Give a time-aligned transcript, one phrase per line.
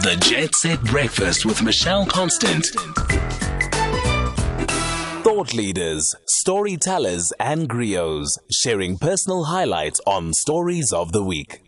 [0.00, 2.66] The Jet Set Breakfast with Michelle Constant.
[5.24, 11.62] Thought leaders, storytellers, and griots sharing personal highlights on stories of the week.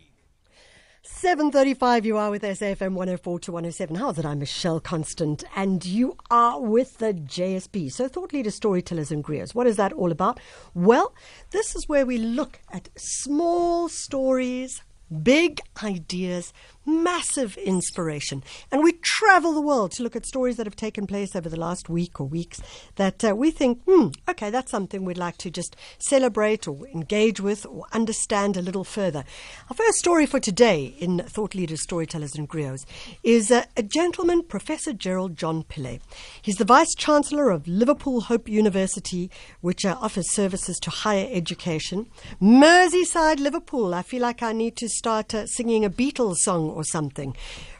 [1.03, 3.97] 7.35, you are with SAFM 104 to 107.
[3.97, 4.25] How's it?
[4.25, 7.91] I'm Michelle Constant, and you are with the JSB.
[7.91, 9.53] So, thought leaders, storytellers, and griots.
[9.53, 10.39] What is that all about?
[10.73, 11.13] Well,
[11.51, 14.81] this is where we look at small stories,
[15.11, 16.53] big ideas,
[16.85, 18.43] massive inspiration.
[18.71, 21.59] And we travel the world to look at stories that have taken place over the
[21.59, 22.61] last week or weeks
[22.95, 27.39] that uh, we think, hmm, okay, that's something we'd like to just celebrate or engage
[27.39, 29.23] with or understand a little further.
[29.69, 32.85] Our first story for today in Thought Leaders, Storytellers and Griots
[33.23, 35.99] is uh, a gentleman, Professor Gerald John Pillay.
[36.41, 39.29] He's the Vice Chancellor of Liverpool Hope University,
[39.61, 42.07] which uh, offers services to higher education.
[42.41, 43.93] Merseyside, Liverpool.
[43.93, 47.35] I feel like I need to start uh, singing a Beatles song or something.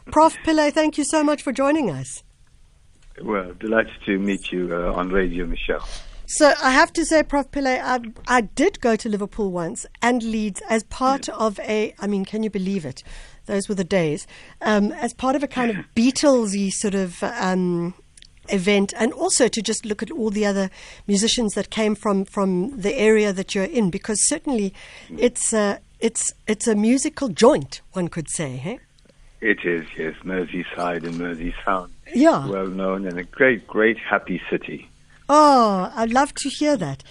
[0.06, 0.36] Prof.
[0.44, 2.24] Pillay, thank you so much for joining us.
[3.22, 5.86] Well, delighted to meet you uh, on radio, Michelle.
[6.26, 7.48] So I have to say, Prof.
[7.52, 12.08] Pillay, I, I did go to Liverpool once and Leeds as part of a, I
[12.08, 13.04] mean, can you believe it?
[13.46, 14.26] Those were the days.
[14.60, 17.94] Um, as part of a kind of Beatlesy sort of um,
[18.48, 20.70] event, and also to just look at all the other
[21.06, 24.74] musicians that came from, from the area that you're in, because certainly
[25.16, 28.80] it's, uh, it's, it's a musical joint, one could say, hey?
[29.40, 31.90] It is, yes, Merseyside and Merseysound.
[32.14, 32.46] Yeah.
[32.46, 34.88] Well known and a great, great happy city.
[35.28, 37.02] Oh, I'd love to hear that.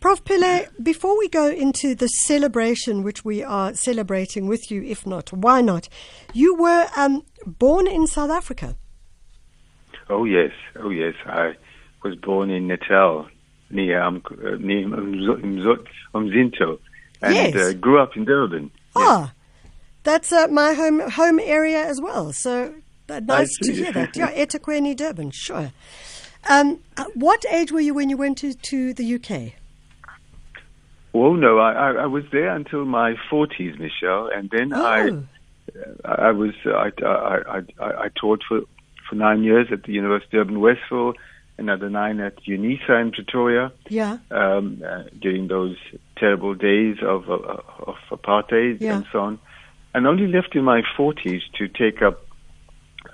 [0.00, 0.24] Prof.
[0.24, 5.30] Pillay, before we go into the celebration, which we are celebrating with you, if not,
[5.30, 5.90] why not?
[6.32, 8.76] You were um, born in South Africa.
[10.08, 10.52] Oh, yes.
[10.76, 11.14] Oh, yes.
[11.26, 11.52] I
[12.02, 13.28] was born in Natal,
[13.68, 14.22] near, um,
[14.58, 14.86] near
[16.14, 16.78] Umzinto,
[17.22, 17.54] and Yes.
[17.56, 18.70] uh, grew up in Durban.
[18.96, 19.32] Ah,
[20.02, 22.32] that's uh, my home home area as well.
[22.32, 22.74] So
[23.08, 24.16] uh, nice to hear that.
[24.16, 25.72] Yeah, eThekwini, Durban, sure.
[26.48, 26.80] Um,
[27.14, 29.52] what age were you when you went to, to the UK?
[31.12, 35.24] Oh no, I, I, I was there until my forties, Michelle, and then I, Oh.
[36.04, 38.62] I was I, I, I, I taught for
[39.08, 41.14] for nine years at the University of Durban Westville,
[41.60, 44.18] another nine at UNISA in Pretoria Yeah.
[44.30, 45.76] um, uh, during those
[46.16, 48.96] terrible days of uh, of apartheid Yeah.
[48.96, 49.38] and so on,
[49.94, 52.16] and only left in my forties to take up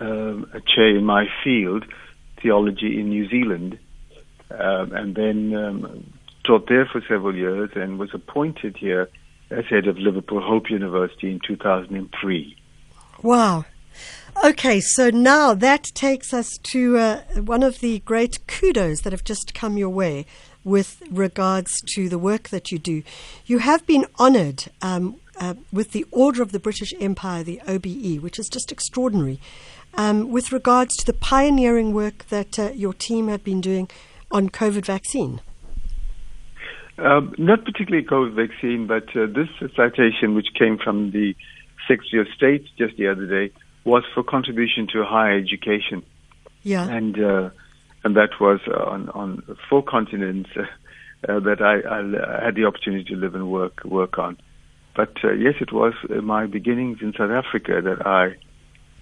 [0.00, 1.84] um, a chair in my field,
[2.42, 3.78] theology in New Zealand,
[4.50, 6.12] um, and then um,
[6.44, 9.08] taught there for several years and was appointed here
[9.50, 12.56] as head of Liverpool Hope University in 2003.
[13.22, 13.64] Wow.
[14.44, 19.24] Okay, so now that takes us to uh, one of the great kudos that have
[19.24, 20.26] just come your way
[20.62, 23.02] with regards to the work that you do.
[23.46, 28.20] You have been honored um, uh, with the Order of the British Empire, the OBE,
[28.20, 29.40] which is just extraordinary,
[29.94, 33.88] um, with regards to the pioneering work that uh, your team have been doing
[34.30, 35.40] on COVID vaccine.
[36.98, 41.34] Um, not particularly COVID vaccine, but uh, this citation, which came from the
[41.86, 43.52] Secretary of State just the other day,
[43.86, 46.02] was for contribution to higher education,
[46.62, 46.86] Yeah.
[46.88, 47.50] and uh,
[48.04, 50.62] and that was on on four continents uh,
[51.28, 54.36] uh, that I, I had the opportunity to live and work work on.
[54.94, 58.34] But uh, yes, it was uh, my beginnings in South Africa that I,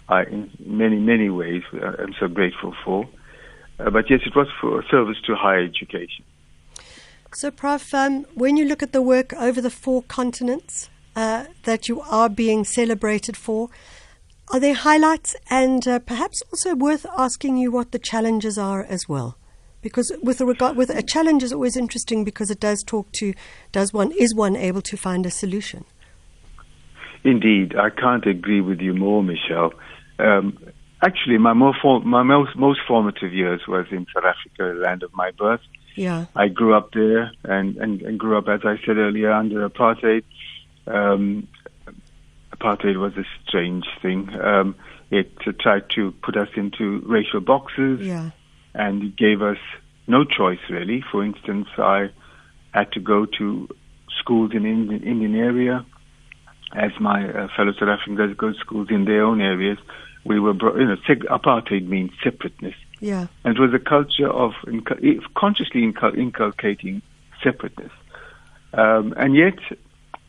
[0.08, 3.08] I in many many ways, uh, am so grateful for.
[3.80, 6.24] Uh, but yes, it was for service to higher education.
[7.32, 11.88] So, Prof, um, when you look at the work over the four continents uh, that
[11.88, 13.70] you are being celebrated for,
[14.53, 19.09] are there highlights and uh, perhaps also worth asking you what the challenges are as
[19.09, 19.37] well?
[19.81, 23.34] Because with a regard, with a challenge is always interesting because it does talk to
[23.72, 25.84] does one is one able to find a solution?
[27.25, 29.72] Indeed, I can't agree with you more, Michelle.
[30.19, 30.59] Um,
[31.03, 35.03] actually, my, more for, my most, most formative years was in South Africa, the land
[35.03, 35.61] of my birth.
[35.97, 39.69] Yeah, I grew up there and, and, and grew up, as I said earlier, under
[39.69, 40.25] apartheid.
[40.87, 41.49] Um,
[42.54, 44.28] apartheid was a strange thing.
[44.40, 44.75] Um,
[45.11, 48.31] it uh, tried to put us into racial boxes yeah,
[48.75, 49.58] and it gave us
[50.06, 51.02] no choice really.
[51.11, 52.11] For instance, I
[52.73, 53.69] had to go to
[54.20, 55.87] schools in Indian, Indian area,
[56.75, 59.78] as my uh, fellow South Africans go to schools in their own areas.
[60.25, 64.28] We were, bro- you know, seg- apartheid means separateness, yeah, and it was a culture
[64.31, 67.02] of incu- consciously incul- inculcating
[67.43, 67.93] separateness.
[68.73, 69.58] Um, and yet,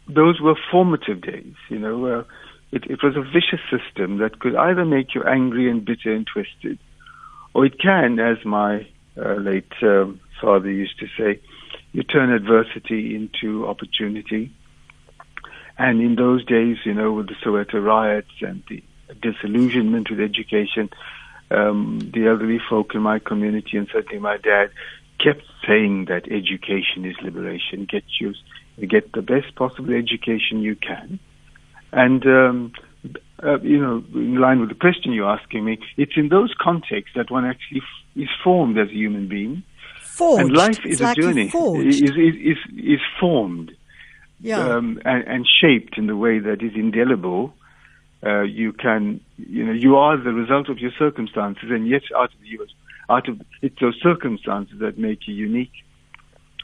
[0.07, 1.55] those were formative days.
[1.69, 2.23] You know, uh,
[2.71, 6.25] it, it was a vicious system that could either make you angry and bitter and
[6.25, 6.79] twisted,
[7.53, 8.87] or it can, as my
[9.17, 11.39] uh, late um, father used to say,
[11.91, 14.51] you turn adversity into opportunity.
[15.77, 18.83] And in those days, you know, with the Soweto riots and the
[19.21, 20.89] disillusionment with education.
[21.51, 24.71] Um, the elderly folk in my community, and certainly my dad,
[25.25, 27.87] kept saying that education is liberation.
[27.89, 28.33] Get you
[28.87, 31.19] get the best possible education you can,
[31.91, 32.71] and um,
[33.43, 37.15] uh, you know, in line with the question you're asking me, it's in those contexts
[37.15, 39.63] that one actually f- is formed as a human being.
[40.01, 40.41] Forged.
[40.41, 41.49] And life is it's a journey.
[41.49, 41.87] Forged.
[41.87, 43.71] Is, is, is, is formed
[44.39, 44.59] yeah.
[44.59, 47.53] um, and, and shaped in the way that is indelible.
[48.25, 52.33] Uh, you can, you know, you are the result of your circumstances, and yet out
[52.33, 52.73] of yours,
[53.09, 55.71] out of it's those circumstances that make you unique.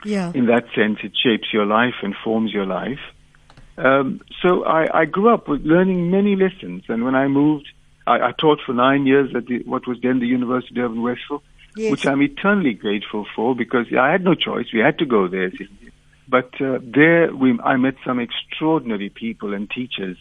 [0.04, 0.32] yeah.
[0.34, 3.00] In that sense, it shapes your life and forms your life.
[3.78, 7.68] Um, so I, I grew up with learning many lessons, and when I moved,
[8.06, 11.44] I, I taught for nine years at the, what was then the University of Westville,
[11.76, 11.90] Yes.
[11.92, 14.66] which I'm eternally grateful for because I had no choice.
[14.74, 15.52] We had to go there.
[16.28, 20.18] But uh, there, we, I met some extraordinary people and teachers.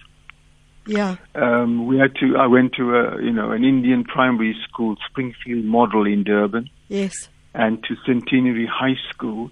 [0.91, 1.17] Yeah.
[1.35, 2.37] Um, we had to.
[2.37, 7.29] I went to a, you know, an Indian primary school, Springfield Model in Durban, Yes.
[7.55, 9.51] and to Centenary High School.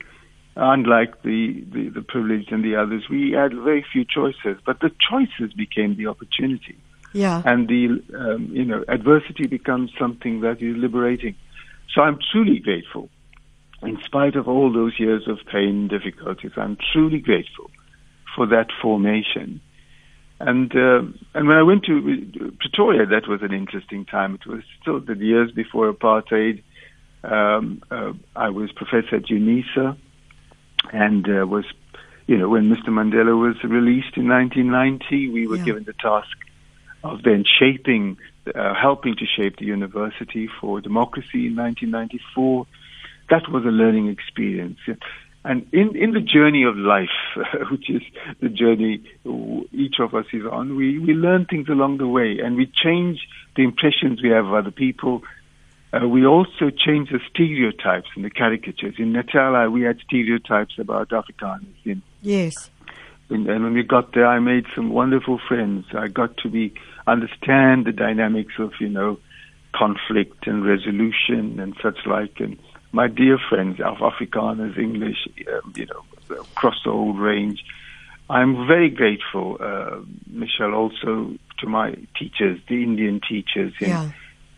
[0.57, 4.91] Unlike the, the, the privileged and the others, we had very few choices, but the
[5.09, 6.77] choices became the opportunity,
[7.13, 7.43] Yeah.
[7.45, 11.37] and the um, you know adversity becomes something that is liberating.
[11.95, 13.09] So I'm truly grateful,
[13.83, 16.51] in spite of all those years of pain and difficulties.
[16.57, 17.71] I'm truly grateful
[18.35, 19.61] for that formation.
[20.41, 21.03] And uh,
[21.35, 24.35] and when I went to Pretoria, that was an interesting time.
[24.35, 26.63] It was still the years before apartheid.
[27.25, 29.97] Um, uh, I was professor at UNISA,
[30.93, 31.65] and uh, was,
[32.29, 32.89] you know, when Mr.
[32.91, 35.65] Mandela was released in 1990, we were Yeah.
[35.65, 36.37] given the task
[37.03, 38.17] of then shaping,
[38.55, 42.67] uh, helping to shape the university for democracy in 1994.
[43.31, 44.79] That was a learning experience.
[45.49, 47.09] And in, in the journey of life,
[47.71, 48.03] which is
[48.39, 49.01] the journey
[49.73, 53.27] each of us is on, we, we learn things along the way and we change
[53.57, 55.23] the impressions we have of other people.
[55.91, 58.97] Uh, we also change the stereotypes and the caricatures.
[58.99, 61.81] In Natal, uh, we had stereotypes about Afrikaners.
[61.87, 62.69] In, Yes.
[63.31, 65.87] in, and when we got there, I made some wonderful friends.
[65.95, 66.75] I got to be
[67.07, 69.19] understand the dynamics of you know
[69.73, 72.39] conflict and resolution and such like.
[72.39, 72.59] And
[72.93, 75.19] my dear friends of Afrikaners, English,
[75.53, 76.05] um, you know,
[76.41, 77.65] across the whole range.
[78.31, 84.11] I'm very grateful, uh, Michelle, also to my teachers, the Indian teachers in Yeah.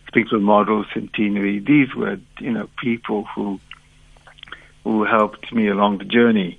[0.08, 1.60] Springfield Model, Centenary.
[1.60, 3.60] These were, you know, people who
[4.82, 6.58] who helped me along the journey.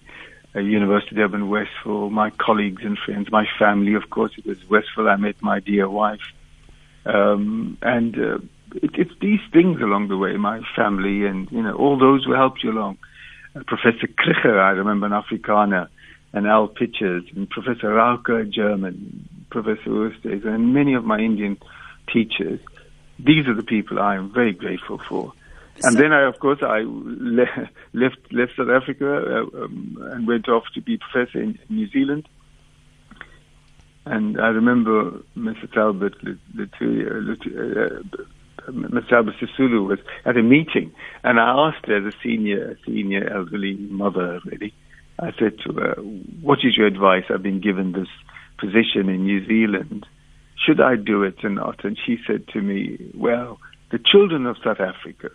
[0.56, 4.58] Uh, University of Durban, Westville, my colleagues and friends, my family, of course, it was
[4.70, 5.10] Westville.
[5.10, 6.22] I met my dear wife,
[7.06, 8.38] um, and uh,
[8.76, 10.36] it, it's these things along the way.
[10.38, 12.98] My family, and you know, all those who helped you along.
[13.56, 15.88] Uh, Professor Kricher, I remember an Afrikaner,
[16.34, 21.58] and Al Pitchers, and Professor Rauker, German, Professor Oostes, and many of my Indian
[22.12, 22.60] teachers.
[23.20, 25.34] These are the people I am very grateful for.
[25.84, 30.48] And then I, of course, I le- left left South Africa uh, um, and went
[30.48, 32.28] off to be professor in New Zealand.
[34.06, 35.72] And I remember Mr.
[35.72, 36.16] Talbot,
[36.56, 38.24] Latu- uh,
[38.72, 39.08] Mr.
[39.08, 40.92] Talbot Sisulu was at a meeting,
[41.24, 44.74] and I asked her, a senior senior elderly mother, really,
[45.20, 45.94] I said to her,
[46.42, 47.26] "What is your advice?
[47.30, 48.10] I've been given this
[48.58, 50.06] position in New Zealand.
[50.66, 53.60] Should I do it or not?" And she said to me, "Well,
[53.92, 55.30] the children of South Africa."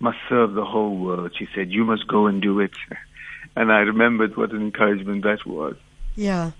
[0.00, 1.32] must serve the whole world.
[1.38, 2.76] She said, You must go and do it.
[3.56, 5.76] And I remembered what an encouragement that was.
[6.16, 6.52] Yeah.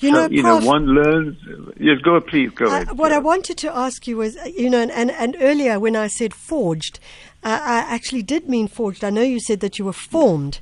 [0.00, 1.38] You so, know, you know, one learns.
[1.78, 2.98] Yes, go, please, go ahead.
[2.98, 5.96] what I wanted to ask you was, uh, you know, and, and, and earlier when
[5.96, 6.98] I said forged,
[7.42, 9.04] uh, I actually did mean forged.
[9.04, 10.60] I know you said that you were formed,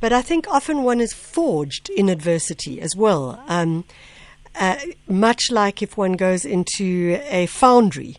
[0.00, 3.42] but I think often one is forged in adversity as well.
[3.48, 3.84] Um,
[4.58, 4.76] uh,
[5.06, 8.16] much like if one goes into a foundry,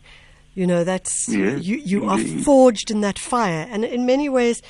[0.54, 3.66] you know, that's Yes, you, you are forged in that fire.
[3.70, 4.62] And in many ways,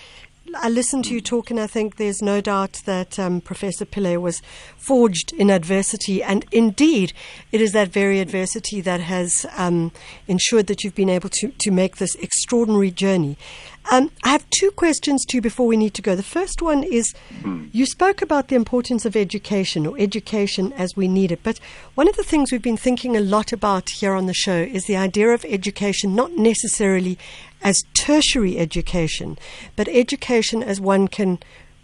[0.56, 4.20] I listened to you talk, and I think there's no doubt that um, Professor Pillay
[4.20, 4.42] was
[4.76, 6.22] forged in adversity.
[6.22, 7.12] And indeed,
[7.52, 9.92] it is that very adversity that has um,
[10.26, 13.36] ensured that you've been able to, to make this extraordinary journey.
[13.92, 16.14] Um, I have two questions to you before we need to go.
[16.14, 17.14] The first one is
[17.72, 21.40] you spoke about the importance of education or education as we need it.
[21.42, 21.58] But
[21.94, 24.84] one of the things we've been thinking a lot about here on the show is
[24.84, 27.18] the idea of education, not necessarily
[27.62, 29.38] as tertiary education,
[29.76, 31.38] but education as one can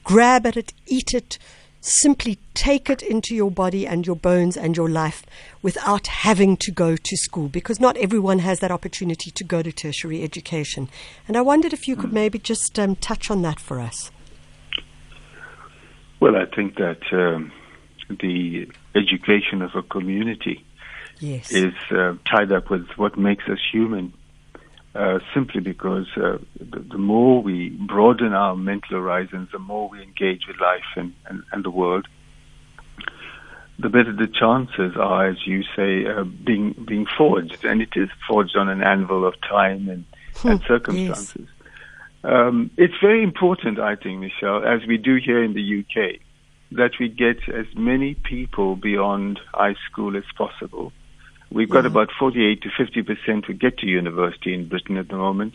[0.04, 1.38] grab at it, eat it,
[1.80, 5.25] simply take it into your body and your bones and your life
[5.62, 9.71] without having to go to school because not everyone has that opportunity to go to
[9.71, 10.88] tertiary education.
[11.28, 14.11] And I wondered if you could maybe just um, touch on that for us.
[16.18, 17.52] Well, I think that um,
[18.09, 20.64] the education of a community
[21.21, 21.52] yes.
[21.52, 24.12] is uh, tied up with what makes us human.
[24.97, 30.03] Uh, simply because uh, the, the, more we broaden our mental horizons, the more we
[30.03, 32.09] engage with life and, and, and the world,
[33.79, 38.09] the better the chances are, as you say, uh, being being forged, and it is
[38.26, 40.05] forged on an anvil of time and,
[40.45, 41.47] and Hmm, circumstances.
[42.25, 46.21] Um, it's very important, I think, Michelle, as we do here in the UK,
[46.73, 50.93] that we get as many people beyond high school as possible.
[51.50, 51.91] We've got Yeah.
[51.91, 55.55] about 48 to 50 percent who get to university in Britain at the moment.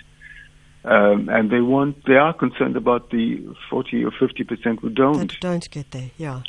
[0.84, 5.30] Um, and they want, they are concerned about the 40 or 50 percent who don't
[5.30, 6.10] That don't get there.
[6.18, 6.42] Yeah.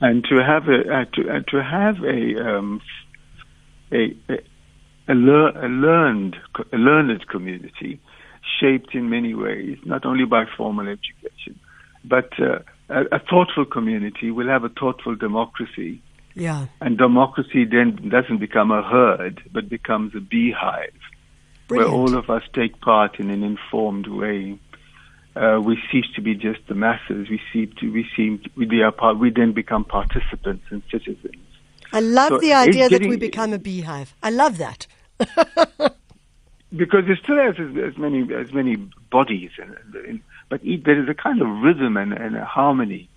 [0.00, 2.80] and to have a uh, to uh, to have a um,
[3.92, 4.38] a a,
[5.08, 6.36] a, lear- a learned
[6.72, 8.00] a learned community
[8.60, 11.54] shaped in many ways, not only by formal education,
[12.04, 16.02] but uh, a, a thoughtful community will have a thoughtful democracy,
[16.34, 16.66] Yeah.
[16.80, 20.94] and democracy then doesn't become a herd, but becomes a beehive
[21.68, 24.58] where all of us take part in an informed way.
[25.34, 27.28] Uh, we cease to be just the masses.
[27.30, 31.42] We seem to we seem to, we are part, we then become participants and citizens.
[31.92, 34.14] I love So the idea that we become a beehive.
[34.22, 34.86] I love that.
[36.74, 38.76] Because it still has as, as many as many
[39.10, 43.10] bodies, and, and, but e- there is a kind of rhythm and, and a harmony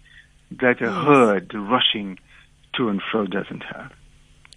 [0.59, 2.19] that a herd rushing
[2.77, 3.91] to and fro doesn't have.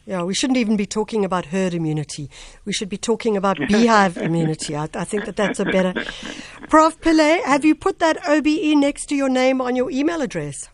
[0.06, 2.30] Yeah, we shouldn't even be talking about herd immunity.
[2.64, 4.74] We should be talking about beehive immunity.
[4.74, 5.92] I, I think that that's a better.
[6.70, 6.98] Prof.
[7.00, 10.70] Pillay, have you put that OBE next to your name on your email address?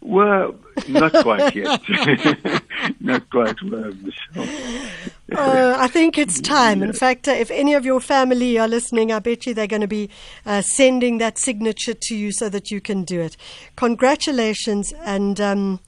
[0.00, 0.54] Well,
[0.88, 1.82] not quite yet.
[3.00, 4.88] not quite well, Michelle.
[5.32, 6.82] Uh, I think it's time.
[6.82, 9.80] In fact, uh, if any of your family are listening, I bet you they're going
[9.80, 10.10] to be
[10.44, 13.36] uh, sending that signature to you so that you can do it.
[13.76, 15.80] Congratulations, and um,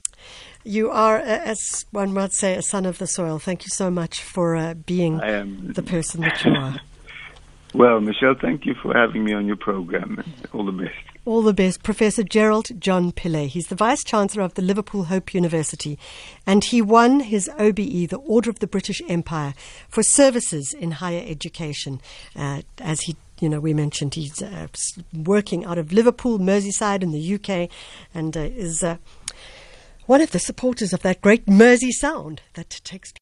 [0.65, 3.39] you are, uh, as one might say, a son of the soil.
[3.39, 6.81] Thank you so much for uh, being the person that you are.
[7.75, 10.25] Well, Michelle, thank you for having me on your program.
[10.55, 10.95] All the best.
[11.27, 13.49] All the best, Professor Gerald John Pillay.
[13.49, 15.99] He's the Vice Chancellor of the Liverpool Hope University,
[16.47, 19.53] and he won his OBE, the Order of the British Empire,
[19.89, 22.01] for services in higher education.
[22.37, 24.69] Uh, as he, you know, we mentioned he's uh,
[25.13, 27.69] working out of Liverpool, Merseyside, in the UK,
[28.15, 28.99] and uh, is uh,
[30.07, 33.13] one of the supporters of that great Mersey sound that takes.